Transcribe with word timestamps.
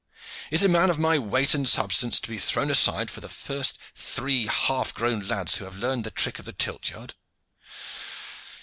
Is 0.49 0.63
a 0.63 0.67
man 0.67 0.89
of 0.89 0.97
my 0.97 1.19
weight 1.19 1.53
and 1.53 1.69
substance 1.69 2.19
to 2.21 2.29
be 2.29 2.39
thrown 2.39 2.71
aside 2.71 3.11
for 3.11 3.21
the 3.21 3.29
first 3.29 3.77
three 3.93 4.47
half 4.47 4.95
grown 4.95 5.19
lads 5.27 5.57
who 5.57 5.65
have 5.65 5.77
learned 5.77 6.05
the 6.05 6.09
trick 6.09 6.39
of 6.39 6.45
the 6.45 6.53
tilt 6.53 6.89
yard? 6.89 7.13